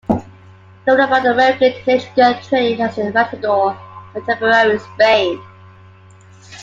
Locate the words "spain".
4.79-5.39